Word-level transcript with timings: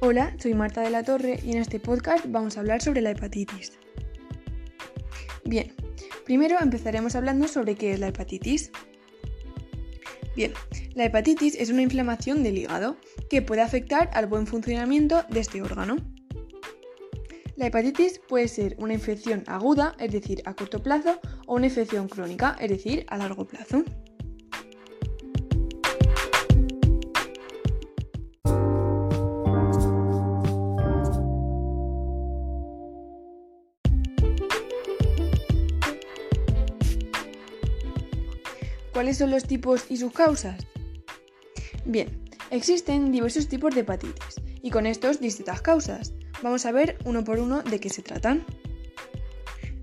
Hola, 0.00 0.32
soy 0.38 0.54
Marta 0.54 0.80
de 0.82 0.90
la 0.90 1.02
Torre 1.02 1.40
y 1.44 1.50
en 1.50 1.58
este 1.58 1.80
podcast 1.80 2.24
vamos 2.28 2.56
a 2.56 2.60
hablar 2.60 2.80
sobre 2.80 3.00
la 3.00 3.10
hepatitis. 3.10 3.72
Bien, 5.44 5.74
primero 6.24 6.56
empezaremos 6.60 7.16
hablando 7.16 7.48
sobre 7.48 7.74
qué 7.74 7.94
es 7.94 7.98
la 7.98 8.06
hepatitis. 8.06 8.70
Bien, 10.36 10.52
la 10.94 11.06
hepatitis 11.06 11.56
es 11.56 11.70
una 11.70 11.82
inflamación 11.82 12.44
del 12.44 12.58
hígado 12.58 12.96
que 13.28 13.42
puede 13.42 13.60
afectar 13.60 14.08
al 14.12 14.28
buen 14.28 14.46
funcionamiento 14.46 15.24
de 15.30 15.40
este 15.40 15.62
órgano. 15.62 15.96
La 17.56 17.66
hepatitis 17.66 18.20
puede 18.20 18.46
ser 18.46 18.76
una 18.78 18.94
infección 18.94 19.42
aguda, 19.48 19.96
es 19.98 20.12
decir, 20.12 20.42
a 20.44 20.54
corto 20.54 20.80
plazo, 20.80 21.20
o 21.48 21.56
una 21.56 21.66
infección 21.66 22.08
crónica, 22.08 22.56
es 22.60 22.70
decir, 22.70 23.04
a 23.08 23.18
largo 23.18 23.48
plazo. 23.48 23.82
¿Cuáles 38.98 39.18
son 39.18 39.30
los 39.30 39.44
tipos 39.44 39.84
y 39.90 39.96
sus 39.96 40.12
causas? 40.12 40.66
Bien, 41.84 42.20
existen 42.50 43.12
diversos 43.12 43.46
tipos 43.46 43.72
de 43.72 43.82
hepatitis 43.82 44.40
y 44.60 44.70
con 44.70 44.86
estos 44.86 45.20
distintas 45.20 45.62
causas. 45.62 46.14
Vamos 46.42 46.66
a 46.66 46.72
ver 46.72 46.98
uno 47.04 47.22
por 47.22 47.38
uno 47.38 47.62
de 47.62 47.78
qué 47.78 47.90
se 47.90 48.02
tratan. 48.02 48.44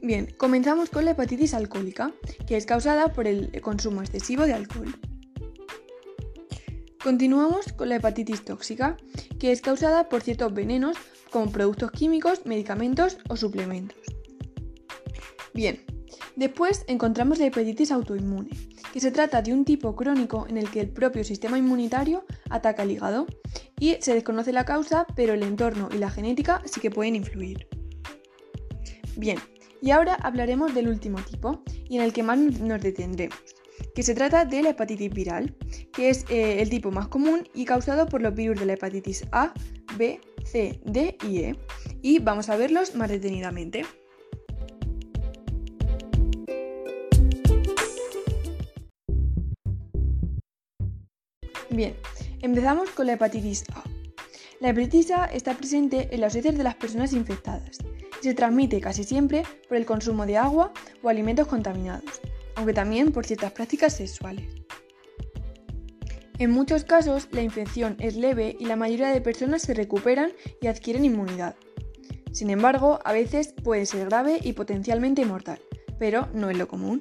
Bien, 0.00 0.34
comenzamos 0.38 0.88
con 0.88 1.04
la 1.04 1.10
hepatitis 1.10 1.52
alcohólica, 1.52 2.14
que 2.46 2.56
es 2.56 2.64
causada 2.64 3.12
por 3.12 3.26
el 3.26 3.60
consumo 3.60 4.00
excesivo 4.00 4.46
de 4.46 4.54
alcohol. 4.54 4.98
Continuamos 7.04 7.74
con 7.74 7.90
la 7.90 7.96
hepatitis 7.96 8.46
tóxica, 8.46 8.96
que 9.38 9.52
es 9.52 9.60
causada 9.60 10.08
por 10.08 10.22
ciertos 10.22 10.54
venenos 10.54 10.96
como 11.30 11.52
productos 11.52 11.92
químicos, 11.92 12.46
medicamentos 12.46 13.18
o 13.28 13.36
suplementos. 13.36 14.00
Bien, 15.52 15.82
después 16.34 16.86
encontramos 16.86 17.40
la 17.40 17.44
hepatitis 17.44 17.92
autoinmune, 17.92 18.71
que 18.92 19.00
se 19.00 19.10
trata 19.10 19.40
de 19.40 19.52
un 19.52 19.64
tipo 19.64 19.96
crónico 19.96 20.46
en 20.48 20.58
el 20.58 20.70
que 20.70 20.80
el 20.80 20.90
propio 20.90 21.24
sistema 21.24 21.58
inmunitario 21.58 22.24
ataca 22.50 22.82
el 22.82 22.90
hígado 22.90 23.26
y 23.80 23.96
se 24.00 24.14
desconoce 24.14 24.52
la 24.52 24.66
causa, 24.66 25.06
pero 25.16 25.32
el 25.32 25.42
entorno 25.42 25.88
y 25.92 25.98
la 25.98 26.10
genética 26.10 26.62
sí 26.66 26.80
que 26.80 26.90
pueden 26.90 27.16
influir. 27.16 27.66
Bien, 29.16 29.38
y 29.80 29.90
ahora 29.90 30.14
hablaremos 30.14 30.74
del 30.74 30.88
último 30.88 31.18
tipo 31.22 31.62
y 31.88 31.96
en 31.96 32.02
el 32.02 32.12
que 32.12 32.22
más 32.22 32.38
nos 32.38 32.82
detendremos, 32.82 33.38
que 33.94 34.02
se 34.02 34.14
trata 34.14 34.44
de 34.44 34.62
la 34.62 34.70
hepatitis 34.70 35.10
viral, 35.10 35.56
que 35.92 36.10
es 36.10 36.26
eh, 36.28 36.60
el 36.60 36.68
tipo 36.68 36.90
más 36.90 37.08
común 37.08 37.48
y 37.54 37.64
causado 37.64 38.06
por 38.06 38.20
los 38.20 38.34
virus 38.34 38.60
de 38.60 38.66
la 38.66 38.74
hepatitis 38.74 39.26
A, 39.32 39.54
B, 39.96 40.20
C, 40.44 40.80
D 40.84 41.16
y 41.26 41.38
E, 41.38 41.56
y 42.02 42.18
vamos 42.18 42.50
a 42.50 42.56
verlos 42.56 42.94
más 42.94 43.08
detenidamente. 43.08 43.84
Bien, 51.72 51.94
empezamos 52.42 52.90
con 52.90 53.06
la 53.06 53.14
hepatitis 53.14 53.64
A. 53.74 53.82
La 54.60 54.68
hepatitis 54.68 55.10
A 55.10 55.24
está 55.24 55.54
presente 55.54 56.08
en 56.12 56.20
las 56.20 56.34
heces 56.34 56.56
de 56.56 56.62
las 56.62 56.74
personas 56.74 57.14
infectadas 57.14 57.78
y 58.20 58.24
se 58.24 58.34
transmite 58.34 58.78
casi 58.78 59.04
siempre 59.04 59.42
por 59.68 59.78
el 59.78 59.86
consumo 59.86 60.26
de 60.26 60.36
agua 60.36 60.74
o 61.02 61.08
alimentos 61.08 61.46
contaminados, 61.46 62.20
aunque 62.56 62.74
también 62.74 63.10
por 63.10 63.24
ciertas 63.24 63.52
prácticas 63.52 63.96
sexuales. 63.96 64.44
En 66.38 66.50
muchos 66.50 66.84
casos, 66.84 67.28
la 67.32 67.40
infección 67.40 67.96
es 68.00 68.16
leve 68.16 68.54
y 68.60 68.66
la 68.66 68.76
mayoría 68.76 69.08
de 69.08 69.22
personas 69.22 69.62
se 69.62 69.72
recuperan 69.72 70.32
y 70.60 70.66
adquieren 70.66 71.06
inmunidad. 71.06 71.56
Sin 72.32 72.50
embargo, 72.50 72.98
a 73.02 73.14
veces 73.14 73.54
puede 73.64 73.86
ser 73.86 74.08
grave 74.08 74.40
y 74.42 74.52
potencialmente 74.52 75.24
mortal, 75.24 75.60
pero 75.98 76.28
no 76.34 76.50
es 76.50 76.58
lo 76.58 76.68
común 76.68 77.00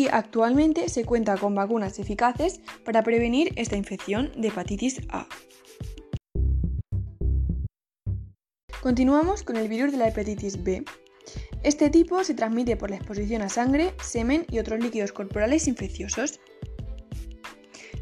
y 0.00 0.08
actualmente 0.08 0.88
se 0.88 1.04
cuenta 1.04 1.36
con 1.36 1.54
vacunas 1.54 1.98
eficaces 1.98 2.62
para 2.86 3.02
prevenir 3.02 3.52
esta 3.56 3.76
infección 3.76 4.32
de 4.34 4.48
hepatitis 4.48 5.02
A. 5.10 5.26
Continuamos 8.80 9.42
con 9.42 9.56
el 9.56 9.68
virus 9.68 9.92
de 9.92 9.98
la 9.98 10.08
hepatitis 10.08 10.64
B. 10.64 10.84
Este 11.62 11.90
tipo 11.90 12.24
se 12.24 12.32
transmite 12.32 12.78
por 12.78 12.88
la 12.88 12.96
exposición 12.96 13.42
a 13.42 13.50
sangre, 13.50 13.92
semen 14.02 14.46
y 14.50 14.58
otros 14.58 14.80
líquidos 14.80 15.12
corporales 15.12 15.68
infecciosos. 15.68 16.40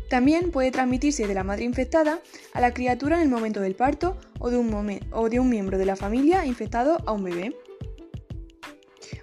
También 0.09 0.53
puede 0.53 0.71
transmitirse 0.71 1.27
de 1.27 1.35
la 1.35 1.43
madre 1.43 1.65
infectada 1.65 2.21
a 2.55 2.61
la 2.61 2.73
criatura 2.73 3.17
en 3.17 3.23
el 3.23 3.29
momento 3.29 3.61
del 3.61 3.75
parto 3.75 4.17
o 4.39 4.51
de 4.51 4.57
un, 4.57 5.01
o 5.11 5.29
de 5.29 5.41
un 5.41 5.49
miembro 5.51 5.79
de 5.79 5.87
la 5.87 5.97
familia 5.97 6.47
infectado 6.47 6.99
a 7.07 7.13
un 7.13 7.25
bebé. 7.25 7.57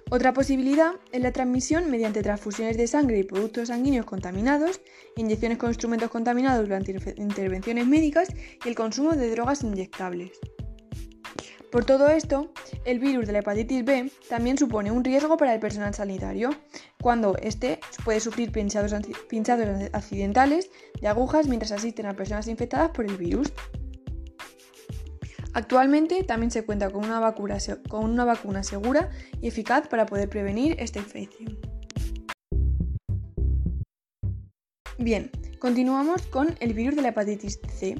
Otra 0.08 0.32
posibilidad 0.32 0.92
es 1.10 1.20
la 1.20 1.32
transmisión 1.32 1.90
mediante 1.90 2.22
transfusiones 2.22 2.76
de 2.76 2.86
sangre 2.86 3.18
y 3.18 3.24
productos 3.24 3.68
sanguíneos 3.68 4.06
contaminados, 4.06 4.80
inyecciones 5.16 5.58
con 5.58 5.70
instrumentos 5.70 6.10
contaminados 6.10 6.64
durante 6.64 6.92
intervenciones 7.16 7.88
médicas 7.88 8.28
y 8.64 8.68
el 8.68 8.76
consumo 8.76 9.16
de 9.16 9.28
drogas 9.30 9.64
inyectables. 9.64 10.30
Por 11.72 11.84
todo 11.84 12.08
esto, 12.08 12.52
el 12.84 13.00
virus 13.00 13.26
de 13.26 13.32
la 13.32 13.40
hepatitis 13.40 13.84
B 13.84 14.12
también 14.28 14.56
supone 14.56 14.92
un 14.92 15.02
riesgo 15.02 15.36
para 15.36 15.52
el 15.52 15.58
personal 15.58 15.92
sanitario, 15.92 16.50
cuando 17.02 17.36
éste 17.38 17.80
puede 18.04 18.20
sufrir 18.20 18.52
pinchados, 18.52 18.92
accidentales 18.92 20.70
de 21.00 21.08
agujas 21.08 21.48
mientras 21.48 21.72
asisten 21.72 22.06
a 22.06 22.14
personas 22.14 22.46
infectadas 22.46 22.90
por 22.90 23.06
el 23.06 23.16
virus. 23.16 23.52
Actualmente 25.56 26.22
también 26.22 26.50
se 26.50 26.66
cuenta 26.66 26.90
con 26.90 27.02
una, 27.02 27.18
vacuna, 27.18 28.62
segura 28.62 29.08
y 29.40 29.48
eficaz 29.48 29.88
para 29.88 30.04
poder 30.04 30.28
prevenir 30.28 30.76
esta 30.78 30.98
infección. 30.98 31.58
Bien, 34.98 35.30
continuamos 35.58 36.26
con 36.26 36.54
el 36.60 36.74
virus 36.74 36.94
de 36.94 37.00
la 37.00 37.08
hepatitis 37.08 37.58
C, 37.74 37.96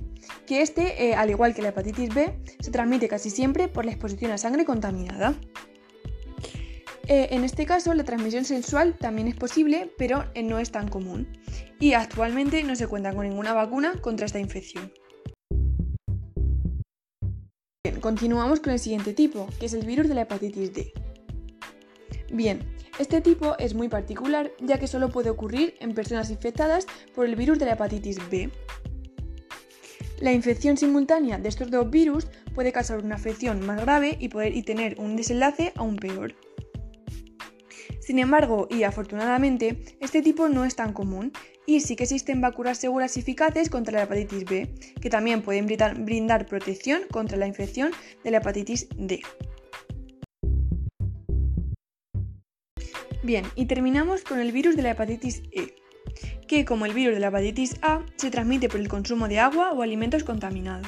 que 0.47 0.61
este, 0.61 1.09
eh, 1.09 1.15
al 1.15 1.31
igual 1.31 1.55
que 1.55 1.63
la 1.63 1.69
hepatitis 1.69 2.15
B, 2.15 2.39
se 2.61 2.71
transmite 2.71 3.09
casi 3.09 3.31
siempre 3.31 3.69
por 3.69 3.87
la 3.87 3.93
exposición 3.93 4.33
a 4.33 4.37
sangre 4.37 4.67
contaminada. 4.67 5.33
Eh, 7.09 7.29
en 7.31 7.43
este 7.43 7.65
caso, 7.65 7.95
la 7.95 8.05
transmisión 8.05 8.45
sexual 8.45 8.99
también 8.99 9.29
es 9.29 9.35
posible, 9.35 9.91
pero 9.97 10.27
eh, 10.35 10.43
no 10.43 10.59
es 10.59 10.73
tan 10.73 10.89
común, 10.89 11.27
y 11.81 11.95
actualmente 11.95 12.63
no 12.65 12.77
se 12.77 12.87
cuenta 12.87 13.15
con 13.15 13.27
ninguna 13.27 13.55
vacuna 13.55 13.95
contra 14.03 14.27
esta 14.27 14.41
infección 14.41 14.93
continuamos 18.01 18.61
con 18.61 18.73
el 18.73 18.79
siguiente 18.79 19.13
tipo, 19.13 19.49
que 19.59 19.67
es 19.67 19.75
el 19.75 19.85
virus 19.87 20.09
de 20.09 20.15
la 20.15 20.23
hepatitis 20.23 20.73
D. 20.73 20.93
Bien, 22.33 22.61
este 22.99 23.21
tipo 23.21 23.57
es 23.59 23.75
muy 23.75 23.89
particular 23.89 24.53
ya 24.61 24.79
que 24.79 24.87
solo 24.87 25.11
puede 25.11 25.31
ocurrir 25.31 25.75
en 25.81 25.95
personas 25.95 26.31
infectadas 26.31 26.87
por 27.15 27.27
el 27.27 27.37
virus 27.37 27.59
de 27.59 27.67
la 27.67 27.73
hepatitis 27.73 28.19
B. 28.31 28.51
La 30.21 30.33
infección 30.33 30.77
simultánea 30.77 31.39
de 31.39 31.49
estos 31.49 31.71
dos 31.71 31.91
virus 31.91 32.27
puede 32.55 32.73
causar 32.73 33.05
una 33.05 33.17
afección 33.17 33.65
más 33.67 33.81
grave 33.83 34.17
y, 34.19 34.29
poder, 34.29 34.57
y 34.57 34.63
tener 34.63 34.99
un 34.99 35.15
desenlace 35.15 35.73
aún 35.77 35.97
peor. 35.97 36.35
Sin 38.01 38.19
embargo, 38.19 38.67
y 38.71 38.85
afortunadamente, 38.85 39.83
este 40.01 40.23
tipo 40.23 40.49
no 40.49 40.65
es 40.65 40.75
tan 40.75 40.93
común 40.93 41.33
y 41.67 41.81
sí 41.81 41.97
que 41.97 42.05
existen 42.05 42.41
vacunas 42.41 42.79
seguras 42.79 43.17
y 43.17 43.21
eficaces 43.21 43.69
contra 43.69 43.99
la 43.99 44.05
hepatitis 44.05 44.45
B, 44.45 44.69
que 45.01 45.11
también 45.11 45.43
pueden 45.43 45.67
brindar 45.67 46.47
protección 46.47 47.03
contra 47.11 47.37
la 47.37 47.47
infección 47.47 47.91
de 48.25 48.31
la 48.31 48.39
hepatitis 48.39 48.89
D. 48.97 49.21
Bien, 53.23 53.45
y 53.57 53.67
terminamos 53.67 54.23
con 54.23 54.39
el 54.39 54.53
virus 54.53 54.77
de 54.77 54.83
la 54.83 54.93
hepatitis 54.93 55.43
E, 55.51 55.75
que 56.47 56.65
como 56.65 56.87
el 56.87 56.95
virus 56.95 57.15
de 57.15 57.21
la 57.21 57.29
hepatitis 57.29 57.77
A 57.83 58.07
se 58.17 58.31
transmite 58.31 58.69
por 58.69 58.79
el 58.79 58.87
consumo 58.87 59.27
de 59.27 59.41
agua 59.41 59.73
o 59.73 59.83
alimentos 59.83 60.23
contaminados. 60.23 60.87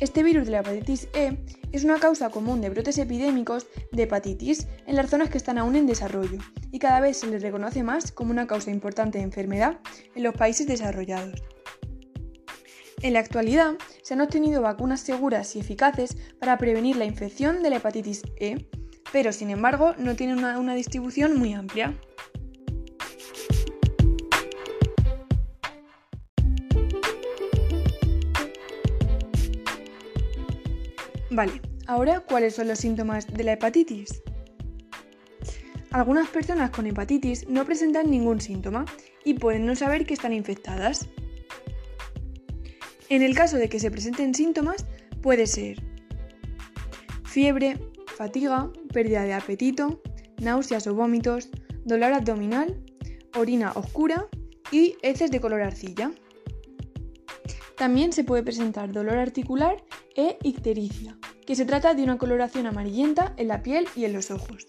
Este 0.00 0.22
virus 0.22 0.44
de 0.44 0.52
la 0.52 0.60
hepatitis 0.60 1.08
E 1.14 1.38
es 1.74 1.82
una 1.82 1.98
causa 1.98 2.30
común 2.30 2.60
de 2.60 2.70
brotes 2.70 2.98
epidémicos 2.98 3.66
de 3.90 4.04
hepatitis 4.04 4.68
en 4.86 4.94
las 4.94 5.10
zonas 5.10 5.28
que 5.28 5.38
están 5.38 5.58
aún 5.58 5.74
en 5.74 5.86
desarrollo 5.86 6.38
y 6.70 6.78
cada 6.78 7.00
vez 7.00 7.16
se 7.18 7.26
les 7.26 7.42
reconoce 7.42 7.82
más 7.82 8.12
como 8.12 8.30
una 8.30 8.46
causa 8.46 8.70
importante 8.70 9.18
de 9.18 9.24
enfermedad 9.24 9.80
en 10.14 10.22
los 10.22 10.34
países 10.34 10.68
desarrollados. 10.68 11.42
En 13.02 13.12
la 13.12 13.18
actualidad 13.18 13.72
se 14.04 14.14
han 14.14 14.20
obtenido 14.20 14.62
vacunas 14.62 15.00
seguras 15.00 15.56
y 15.56 15.58
eficaces 15.58 16.16
para 16.38 16.58
prevenir 16.58 16.94
la 16.94 17.06
infección 17.06 17.60
de 17.64 17.70
la 17.70 17.76
hepatitis 17.76 18.22
E, 18.36 18.68
pero 19.12 19.32
sin 19.32 19.50
embargo 19.50 19.94
no 19.98 20.14
tienen 20.14 20.38
una, 20.38 20.60
una 20.60 20.76
distribución 20.76 21.36
muy 21.36 21.54
amplia. 21.54 21.98
Vale, 31.30 31.60
ahora, 31.86 32.20
¿cuáles 32.20 32.54
son 32.54 32.68
los 32.68 32.78
síntomas 32.78 33.26
de 33.26 33.44
la 33.44 33.52
hepatitis? 33.52 34.22
Algunas 35.90 36.28
personas 36.28 36.70
con 36.70 36.86
hepatitis 36.86 37.48
no 37.48 37.64
presentan 37.64 38.10
ningún 38.10 38.40
síntoma 38.40 38.84
y 39.24 39.34
pueden 39.34 39.64
no 39.64 39.76
saber 39.76 40.06
que 40.06 40.14
están 40.14 40.32
infectadas. 40.32 41.08
En 43.08 43.22
el 43.22 43.34
caso 43.34 43.56
de 43.58 43.68
que 43.68 43.78
se 43.78 43.90
presenten 43.90 44.34
síntomas, 44.34 44.86
puede 45.22 45.46
ser 45.46 45.82
fiebre, 47.24 47.78
fatiga, 48.16 48.70
pérdida 48.92 49.22
de 49.22 49.34
apetito, 49.34 50.02
náuseas 50.40 50.86
o 50.86 50.94
vómitos, 50.94 51.48
dolor 51.84 52.12
abdominal, 52.12 52.80
orina 53.36 53.72
oscura 53.74 54.26
y 54.70 54.96
heces 55.02 55.30
de 55.30 55.40
color 55.40 55.62
arcilla. 55.62 56.12
También 57.76 58.12
se 58.12 58.24
puede 58.24 58.42
presentar 58.42 58.92
dolor 58.92 59.18
articular 59.18 59.76
e 60.16 60.38
ictericia, 60.42 61.18
que 61.46 61.56
se 61.56 61.64
trata 61.64 61.94
de 61.94 62.02
una 62.02 62.18
coloración 62.18 62.66
amarillenta 62.66 63.34
en 63.36 63.48
la 63.48 63.62
piel 63.62 63.86
y 63.96 64.04
en 64.04 64.12
los 64.12 64.30
ojos. 64.30 64.66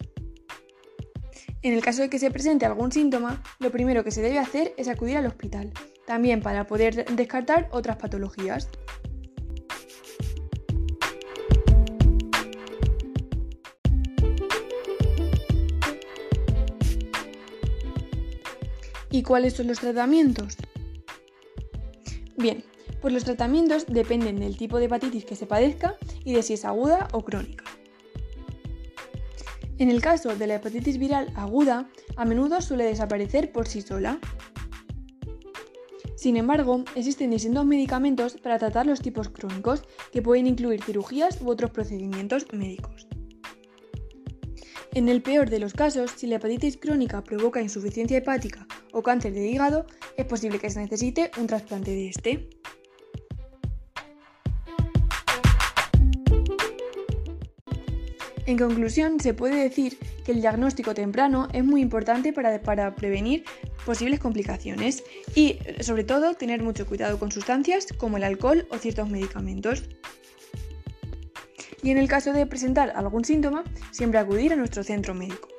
En 1.62 1.72
el 1.72 1.82
caso 1.82 2.02
de 2.02 2.10
que 2.10 2.18
se 2.18 2.30
presente 2.30 2.66
algún 2.66 2.92
síntoma, 2.92 3.42
lo 3.58 3.70
primero 3.70 4.04
que 4.04 4.10
se 4.10 4.22
debe 4.22 4.38
hacer 4.38 4.72
es 4.76 4.88
acudir 4.88 5.16
al 5.16 5.26
hospital, 5.26 5.72
también 6.06 6.40
para 6.40 6.66
poder 6.66 7.04
descartar 7.06 7.68
otras 7.72 7.96
patologías. 7.96 8.68
¿Y 19.10 19.22
cuáles 19.22 19.54
son 19.54 19.66
los 19.66 19.80
tratamientos? 19.80 20.56
Bien, 22.36 22.62
pues 23.06 23.14
los 23.14 23.22
tratamientos 23.22 23.86
dependen 23.86 24.40
del 24.40 24.56
tipo 24.56 24.80
de 24.80 24.86
hepatitis 24.86 25.24
que 25.24 25.36
se 25.36 25.46
padezca 25.46 25.94
y 26.24 26.34
de 26.34 26.42
si 26.42 26.54
es 26.54 26.64
aguda 26.64 27.06
o 27.12 27.22
crónica. 27.22 27.62
En 29.78 29.90
el 29.90 30.00
caso 30.00 30.34
de 30.34 30.44
la 30.48 30.56
hepatitis 30.56 30.98
viral 30.98 31.32
aguda, 31.36 31.88
a 32.16 32.24
menudo 32.24 32.60
suele 32.60 32.82
desaparecer 32.82 33.52
por 33.52 33.68
sí 33.68 33.80
sola. 33.80 34.18
Sin 36.16 36.36
embargo, 36.36 36.82
existen 36.96 37.30
distintos 37.30 37.64
medicamentos 37.64 38.38
para 38.38 38.58
tratar 38.58 38.86
los 38.86 39.00
tipos 39.00 39.28
crónicos 39.28 39.84
que 40.10 40.20
pueden 40.20 40.48
incluir 40.48 40.82
cirugías 40.82 41.40
u 41.40 41.48
otros 41.48 41.70
procedimientos 41.70 42.48
médicos. 42.52 43.06
En 44.94 45.08
el 45.08 45.22
peor 45.22 45.48
de 45.48 45.60
los 45.60 45.74
casos, 45.74 46.10
si 46.16 46.26
la 46.26 46.36
hepatitis 46.36 46.76
crónica 46.76 47.22
provoca 47.22 47.62
insuficiencia 47.62 48.18
hepática 48.18 48.66
o 48.92 49.04
cáncer 49.04 49.32
de 49.32 49.46
hígado, 49.46 49.86
es 50.16 50.24
posible 50.24 50.58
que 50.58 50.70
se 50.70 50.80
necesite 50.80 51.30
un 51.38 51.46
trasplante 51.46 51.92
de 51.92 52.08
este. 52.08 52.55
En 58.46 58.56
conclusión, 58.58 59.18
se 59.18 59.34
puede 59.34 59.60
decir 59.60 59.98
que 60.24 60.30
el 60.30 60.40
diagnóstico 60.40 60.94
temprano 60.94 61.48
es 61.52 61.64
muy 61.64 61.80
importante 61.80 62.32
para, 62.32 62.62
para, 62.62 62.94
prevenir 62.94 63.44
posibles 63.84 64.20
complicaciones 64.20 65.02
y, 65.34 65.58
sobre 65.80 66.04
todo, 66.04 66.34
tener 66.34 66.62
mucho 66.62 66.86
cuidado 66.86 67.18
con 67.18 67.32
sustancias 67.32 67.86
como 67.98 68.18
el 68.18 68.24
alcohol 68.24 68.68
o 68.70 68.78
ciertos 68.78 69.10
medicamentos. 69.10 69.88
Y 71.82 71.90
en 71.90 71.98
el 71.98 72.08
caso 72.08 72.32
de 72.32 72.46
presentar 72.46 72.92
algún 72.94 73.24
síntoma, 73.24 73.64
siempre 73.90 74.20
acudir 74.20 74.52
a 74.52 74.56
nuestro 74.56 74.84
centro 74.84 75.12
médico. 75.12 75.55